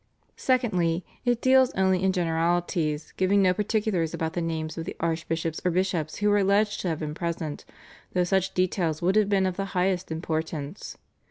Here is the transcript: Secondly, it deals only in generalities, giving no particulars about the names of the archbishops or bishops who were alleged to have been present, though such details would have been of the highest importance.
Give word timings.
Secondly, 0.37 1.05
it 1.25 1.43
deals 1.43 1.69
only 1.73 2.01
in 2.01 2.11
generalities, 2.11 3.13
giving 3.17 3.39
no 3.43 3.53
particulars 3.53 4.15
about 4.15 4.33
the 4.33 4.41
names 4.41 4.75
of 4.75 4.85
the 4.85 4.95
archbishops 4.99 5.61
or 5.63 5.69
bishops 5.69 6.15
who 6.15 6.29
were 6.29 6.39
alleged 6.39 6.81
to 6.81 6.87
have 6.87 6.97
been 6.97 7.13
present, 7.13 7.65
though 8.13 8.23
such 8.23 8.55
details 8.55 9.03
would 9.03 9.15
have 9.15 9.29
been 9.29 9.45
of 9.45 9.57
the 9.57 9.65
highest 9.77 10.11
importance. 10.11 10.97